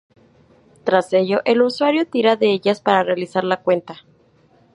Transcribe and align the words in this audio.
Tras 0.83 1.13
ello, 1.13 1.41
el 1.45 1.61
usuario 1.61 2.07
tira 2.07 2.35
de 2.35 2.51
ellas 2.51 2.81
para 2.81 3.03
realizar 3.03 3.43
la 3.43 3.57
cuenta. 3.61 3.97